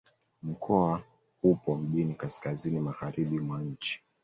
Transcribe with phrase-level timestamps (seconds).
[0.43, 1.01] Mkoa
[1.43, 4.01] upo mjini kaskazini-magharibi mwa nchi.